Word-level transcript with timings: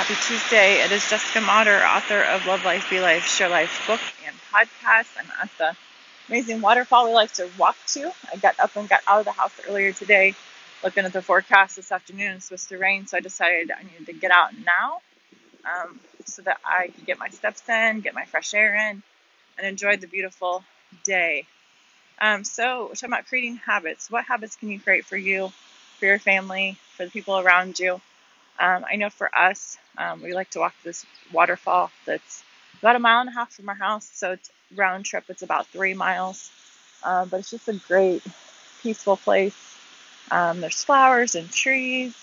Happy 0.00 0.14
Tuesday. 0.26 0.82
It 0.82 0.90
is 0.92 1.06
Jessica 1.10 1.42
Motter, 1.42 1.84
author 1.84 2.22
of 2.22 2.46
Love 2.46 2.64
Life, 2.64 2.88
Be 2.88 3.00
Life, 3.00 3.26
Share 3.26 3.50
Life 3.50 3.86
book 3.86 4.00
and 4.26 4.34
podcast. 4.50 5.08
I'm 5.18 5.30
at 5.42 5.50
the 5.58 5.76
amazing 6.26 6.62
waterfall 6.62 7.04
we 7.04 7.12
like 7.12 7.34
to 7.34 7.46
walk 7.58 7.76
to. 7.88 8.10
I 8.32 8.36
got 8.38 8.58
up 8.58 8.74
and 8.76 8.88
got 8.88 9.02
out 9.06 9.18
of 9.18 9.24
the 9.26 9.32
house 9.32 9.52
earlier 9.68 9.92
today, 9.92 10.34
looking 10.82 11.04
at 11.04 11.12
the 11.12 11.20
forecast 11.20 11.76
this 11.76 11.92
afternoon. 11.92 12.36
It's 12.36 12.46
supposed 12.46 12.70
to 12.70 12.78
rain, 12.78 13.06
so 13.06 13.18
I 13.18 13.20
decided 13.20 13.70
I 13.70 13.82
needed 13.82 14.06
to 14.06 14.14
get 14.14 14.30
out 14.30 14.52
now 14.64 15.00
um, 15.66 16.00
so 16.24 16.40
that 16.40 16.56
I 16.64 16.86
could 16.86 17.04
get 17.04 17.18
my 17.18 17.28
steps 17.28 17.68
in, 17.68 18.00
get 18.00 18.14
my 18.14 18.24
fresh 18.24 18.54
air 18.54 18.74
in, 18.74 19.02
and 19.58 19.66
enjoy 19.66 19.98
the 19.98 20.06
beautiful 20.06 20.64
day. 21.04 21.44
Um, 22.18 22.42
so, 22.44 22.86
we're 22.86 22.94
talking 22.94 23.10
about 23.10 23.26
creating 23.26 23.56
habits. 23.56 24.10
What 24.10 24.24
habits 24.24 24.56
can 24.56 24.70
you 24.70 24.80
create 24.80 25.04
for 25.04 25.18
you, 25.18 25.52
for 25.98 26.06
your 26.06 26.18
family, 26.18 26.78
for 26.96 27.04
the 27.04 27.10
people 27.10 27.38
around 27.38 27.78
you? 27.78 28.00
Um, 28.60 28.86
I 28.90 28.96
know 28.96 29.10
for 29.10 29.36
us, 29.36 29.78
um, 29.98 30.22
we 30.22 30.34
like 30.34 30.50
to 30.52 30.60
walk 30.60 30.74
this 30.84 31.06
waterfall 31.32 31.90
that's 32.06 32.44
about 32.80 32.96
a 32.96 33.00
mile 33.00 33.20
and 33.22 33.30
a 33.30 33.34
half 33.34 33.52
from 33.52 33.70
our 33.70 33.76
house. 33.76 34.10
So 34.14 34.32
it's 34.32 34.50
round 34.76 35.06
trip, 35.06 35.24
it's 35.30 35.42
about 35.42 35.68
three 35.68 35.94
miles. 35.94 36.50
Um, 37.04 37.28
but 37.30 37.40
it's 37.40 37.50
just 37.50 37.68
a 37.68 37.74
great, 37.74 38.22
peaceful 38.82 39.18
place. 39.18 39.56
Um, 40.30 40.60
there's 40.62 40.84
flowers 40.84 41.36
and 41.36 41.50
trees, 41.52 42.14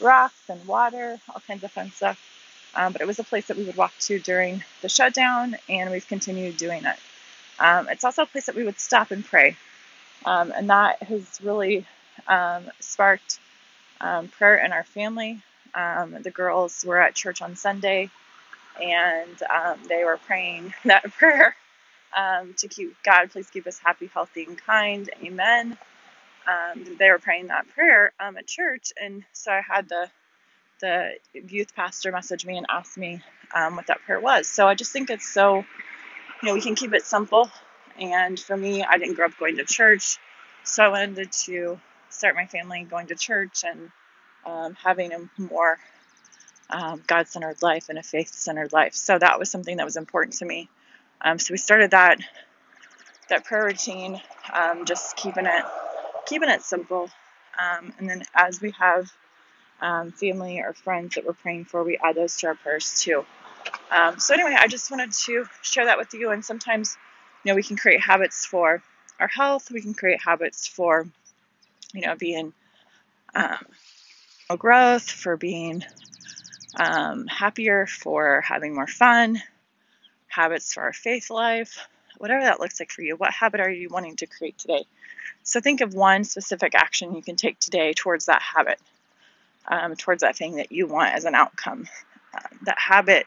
rocks 0.00 0.34
and 0.48 0.66
water, 0.66 1.20
all 1.28 1.42
kinds 1.46 1.64
of 1.64 1.72
fun 1.72 1.92
stuff. 1.92 2.20
Um, 2.74 2.92
but 2.92 3.02
it 3.02 3.06
was 3.06 3.18
a 3.20 3.24
place 3.24 3.46
that 3.48 3.58
we 3.58 3.64
would 3.64 3.76
walk 3.76 3.92
to 4.00 4.18
during 4.20 4.64
the 4.82 4.88
shutdown, 4.88 5.56
and 5.68 5.90
we've 5.90 6.08
continued 6.08 6.56
doing 6.58 6.84
it. 6.84 6.96
Um, 7.60 7.88
it's 7.90 8.04
also 8.04 8.22
a 8.22 8.26
place 8.26 8.46
that 8.46 8.56
we 8.56 8.64
would 8.64 8.80
stop 8.80 9.10
and 9.12 9.24
pray. 9.24 9.56
and 10.52 10.70
that 10.70 11.02
has 11.04 11.40
really 11.42 11.86
sparked 12.80 13.40
prayer 14.32 14.56
in 14.58 14.72
our 14.72 14.84
family. 14.84 15.42
Um, 15.74 16.16
the 16.22 16.30
girls 16.30 16.84
were 16.86 17.00
at 17.00 17.14
church 17.14 17.42
on 17.42 17.56
Sunday 17.56 18.10
and 18.80 19.42
um, 19.44 19.78
they 19.88 20.04
were 20.04 20.18
praying 20.18 20.74
that 20.84 21.10
prayer 21.12 21.54
um, 22.16 22.54
to 22.58 22.68
keep 22.68 22.96
God, 23.02 23.30
please 23.30 23.50
keep 23.50 23.66
us 23.66 23.78
happy, 23.78 24.10
healthy, 24.12 24.44
and 24.44 24.58
kind. 24.58 25.10
Amen. 25.22 25.76
Um, 26.46 26.96
they 26.98 27.10
were 27.10 27.18
praying 27.18 27.48
that 27.48 27.68
prayer 27.68 28.12
um, 28.20 28.36
at 28.36 28.46
church, 28.46 28.92
and 29.00 29.24
so 29.32 29.52
I 29.52 29.62
had 29.66 29.88
the 29.88 30.08
the 30.80 31.12
youth 31.48 31.74
pastor 31.76 32.12
message 32.12 32.44
me 32.44 32.56
and 32.58 32.66
ask 32.68 32.98
me 32.98 33.20
um, 33.54 33.76
what 33.76 33.86
that 33.86 34.00
prayer 34.02 34.20
was. 34.20 34.48
So 34.48 34.66
I 34.66 34.74
just 34.74 34.92
think 34.92 35.10
it's 35.10 35.28
so, 35.32 35.58
you 35.58 35.64
know, 36.48 36.54
we 36.54 36.60
can 36.60 36.74
keep 36.74 36.92
it 36.92 37.04
simple. 37.04 37.50
And 38.00 38.38
for 38.40 38.56
me, 38.56 38.82
I 38.82 38.98
didn't 38.98 39.14
grow 39.14 39.26
up 39.26 39.38
going 39.38 39.56
to 39.58 39.64
church, 39.64 40.18
so 40.64 40.84
I 40.84 40.88
wanted 40.88 41.32
to 41.44 41.80
start 42.10 42.34
my 42.34 42.46
family 42.46 42.84
going 42.84 43.08
to 43.08 43.14
church 43.14 43.64
and 43.64 43.90
um, 44.46 44.74
having 44.82 45.12
a 45.12 45.28
more 45.40 45.78
um, 46.70 47.02
God 47.06 47.28
centered 47.28 47.62
life 47.62 47.88
and 47.88 47.98
a 47.98 48.02
faith 48.02 48.32
centered 48.32 48.72
life. 48.72 48.94
So 48.94 49.18
that 49.18 49.38
was 49.38 49.50
something 49.50 49.76
that 49.76 49.84
was 49.84 49.96
important 49.96 50.36
to 50.38 50.44
me. 50.44 50.68
Um, 51.20 51.38
so 51.38 51.52
we 51.52 51.58
started 51.58 51.90
that 51.92 52.18
that 53.28 53.44
prayer 53.44 53.64
routine, 53.64 54.20
um, 54.52 54.84
just 54.84 55.16
keeping 55.16 55.46
it 55.46 55.64
keeping 56.26 56.48
it 56.48 56.62
simple. 56.62 57.10
Um, 57.58 57.92
and 57.98 58.08
then 58.08 58.22
as 58.34 58.60
we 58.60 58.72
have 58.72 59.10
um, 59.80 60.12
family 60.12 60.60
or 60.60 60.72
friends 60.72 61.14
that 61.14 61.24
we're 61.26 61.34
praying 61.34 61.66
for, 61.66 61.84
we 61.84 61.98
add 62.02 62.16
those 62.16 62.36
to 62.38 62.48
our 62.48 62.54
prayers 62.54 63.00
too. 63.00 63.24
so 64.18 64.34
anyway, 64.34 64.56
I 64.58 64.66
just 64.68 64.90
wanted 64.90 65.12
to 65.12 65.44
share 65.62 65.84
that 65.86 65.98
with 65.98 66.14
you. 66.14 66.30
And 66.30 66.44
sometimes, 66.44 66.96
you 67.44 67.50
know, 67.52 67.56
we 67.56 67.62
can 67.62 67.76
create 67.76 68.00
habits 68.00 68.46
for 68.46 68.82
our 69.20 69.28
health. 69.28 69.70
We 69.70 69.82
can 69.82 69.94
create 69.94 70.20
habits 70.22 70.66
for, 70.66 71.06
you 71.92 72.00
know, 72.02 72.16
being 72.16 72.52
um, 73.34 73.66
growth, 74.48 75.10
for 75.10 75.36
being 75.36 75.84
um, 76.76 77.26
happier, 77.26 77.86
for 77.86 78.40
having 78.40 78.74
more 78.74 78.86
fun, 78.86 79.42
habits 80.28 80.72
for 80.72 80.82
our 80.82 80.92
faith 80.92 81.30
life, 81.30 81.86
whatever 82.18 82.42
that 82.42 82.60
looks 82.60 82.80
like 82.80 82.90
for 82.90 83.02
you. 83.02 83.16
What 83.16 83.32
habit 83.32 83.60
are 83.60 83.70
you 83.70 83.88
wanting 83.88 84.16
to 84.16 84.26
create 84.26 84.58
today? 84.58 84.84
So 85.42 85.60
think 85.60 85.80
of 85.80 85.94
one 85.94 86.24
specific 86.24 86.74
action 86.74 87.14
you 87.14 87.22
can 87.22 87.36
take 87.36 87.58
today 87.58 87.92
towards 87.92 88.26
that 88.26 88.42
habit, 88.42 88.78
um, 89.66 89.96
towards 89.96 90.22
that 90.22 90.36
thing 90.36 90.56
that 90.56 90.72
you 90.72 90.86
want 90.86 91.14
as 91.14 91.24
an 91.24 91.34
outcome. 91.34 91.88
Uh, 92.34 92.48
that 92.62 92.78
habit, 92.78 93.26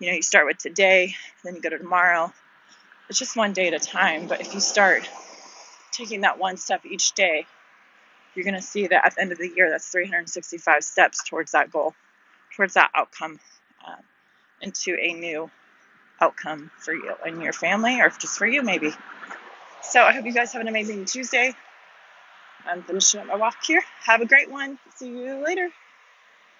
you 0.00 0.08
know, 0.08 0.14
you 0.14 0.22
start 0.22 0.46
with 0.46 0.58
today, 0.58 1.14
then 1.42 1.54
you 1.56 1.60
go 1.60 1.70
to 1.70 1.78
tomorrow. 1.78 2.32
It's 3.08 3.18
just 3.18 3.36
one 3.36 3.52
day 3.52 3.68
at 3.68 3.74
a 3.74 3.78
time. 3.78 4.26
But 4.26 4.40
if 4.40 4.54
you 4.54 4.60
start 4.60 5.08
taking 5.90 6.22
that 6.22 6.38
one 6.38 6.56
step 6.56 6.86
each 6.86 7.12
day, 7.12 7.46
you're 8.34 8.44
going 8.44 8.54
to 8.54 8.62
see 8.62 8.86
that 8.86 9.04
at 9.04 9.14
the 9.14 9.20
end 9.20 9.32
of 9.32 9.38
the 9.38 9.48
year, 9.48 9.70
that's 9.70 9.88
365 9.88 10.84
steps 10.84 11.22
towards 11.28 11.52
that 11.52 11.70
goal, 11.70 11.94
towards 12.56 12.74
that 12.74 12.90
outcome, 12.94 13.38
uh, 13.86 13.96
into 14.60 14.96
a 14.98 15.12
new 15.12 15.50
outcome 16.20 16.70
for 16.78 16.94
you 16.94 17.14
and 17.26 17.42
your 17.42 17.52
family, 17.52 18.00
or 18.00 18.10
just 18.10 18.38
for 18.38 18.46
you, 18.46 18.62
maybe. 18.62 18.92
So 19.82 20.02
I 20.02 20.12
hope 20.12 20.24
you 20.24 20.32
guys 20.32 20.52
have 20.52 20.62
an 20.62 20.68
amazing 20.68 21.04
Tuesday. 21.04 21.54
I'm 22.64 22.82
finishing 22.82 23.20
up 23.20 23.26
my 23.26 23.36
walk 23.36 23.56
here. 23.64 23.82
Have 24.04 24.20
a 24.20 24.26
great 24.26 24.50
one. 24.50 24.78
See 24.94 25.08
you 25.08 25.44
later. 25.44 25.70